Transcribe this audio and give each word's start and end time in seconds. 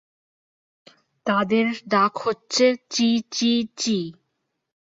তাদের 1.25 1.65
ডাক 1.87 2.13
হচ্ছে 2.17 2.65
"চি-চি-চি"। 2.89 3.99